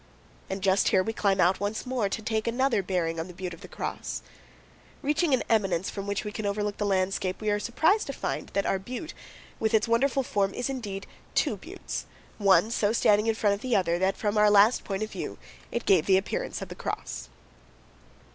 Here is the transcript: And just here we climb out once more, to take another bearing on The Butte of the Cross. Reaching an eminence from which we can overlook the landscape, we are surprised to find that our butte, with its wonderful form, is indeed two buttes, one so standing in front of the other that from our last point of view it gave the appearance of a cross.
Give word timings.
And 0.49 0.63
just 0.63 0.87
here 0.87 1.03
we 1.03 1.13
climb 1.13 1.39
out 1.39 1.59
once 1.59 1.85
more, 1.85 2.09
to 2.09 2.21
take 2.23 2.47
another 2.47 2.81
bearing 2.81 3.19
on 3.19 3.27
The 3.27 3.35
Butte 3.35 3.53
of 3.53 3.61
the 3.61 3.67
Cross. 3.67 4.23
Reaching 5.03 5.31
an 5.31 5.43
eminence 5.47 5.91
from 5.91 6.07
which 6.07 6.23
we 6.25 6.31
can 6.31 6.47
overlook 6.47 6.77
the 6.77 6.87
landscape, 6.87 7.39
we 7.39 7.51
are 7.51 7.59
surprised 7.59 8.07
to 8.07 8.13
find 8.13 8.47
that 8.53 8.65
our 8.65 8.79
butte, 8.79 9.13
with 9.59 9.75
its 9.75 9.87
wonderful 9.87 10.23
form, 10.23 10.55
is 10.55 10.71
indeed 10.71 11.05
two 11.35 11.55
buttes, 11.55 12.07
one 12.39 12.71
so 12.71 12.91
standing 12.91 13.27
in 13.27 13.35
front 13.35 13.53
of 13.53 13.61
the 13.61 13.75
other 13.75 13.99
that 13.99 14.17
from 14.17 14.39
our 14.39 14.49
last 14.49 14.83
point 14.83 15.03
of 15.03 15.11
view 15.11 15.37
it 15.71 15.85
gave 15.85 16.07
the 16.07 16.17
appearance 16.17 16.63
of 16.63 16.71
a 16.71 16.75
cross. 16.75 17.29